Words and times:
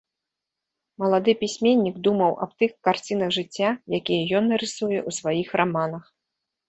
Малады 1.03 1.31
пісьменнік 1.41 1.99
думаў 2.07 2.31
аб 2.45 2.51
тых 2.63 2.71
карцінах 2.87 3.29
жыцця, 3.37 3.69
якія 3.99 4.21
ён 4.41 4.51
нарысуе 4.53 4.99
ў 5.07 5.09
сваіх 5.19 5.47
раманах. 5.63 6.03